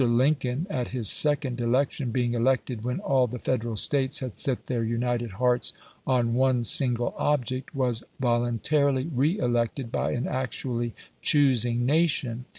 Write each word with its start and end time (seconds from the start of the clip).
Lincoln, 0.03 0.65
at 0.67 0.87
his 0.87 1.07
second 1.11 1.61
election, 1.61 2.09
being 2.09 2.33
elected 2.33 2.83
when 2.83 2.99
all 2.99 3.27
the 3.27 3.37
Federal 3.37 3.77
States 3.77 4.17
had 4.17 4.39
set 4.39 4.65
their 4.65 4.83
united 4.83 5.33
hearts 5.33 5.73
on 6.07 6.33
one 6.33 6.63
single 6.63 7.13
object, 7.19 7.75
was 7.75 8.01
voluntarily 8.19 9.11
reelected 9.13 9.91
by 9.91 10.13
an 10.13 10.27
actually 10.27 10.95
choosing 11.21 11.85
nation. 11.85 12.45